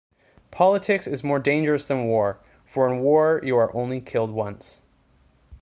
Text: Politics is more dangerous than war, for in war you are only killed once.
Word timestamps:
Politics 0.49 1.05
is 1.05 1.23
more 1.23 1.37
dangerous 1.37 1.85
than 1.85 2.07
war, 2.07 2.39
for 2.65 2.91
in 2.91 3.01
war 3.01 3.39
you 3.43 3.55
are 3.55 3.69
only 3.75 4.01
killed 4.01 4.31
once. 4.31 4.81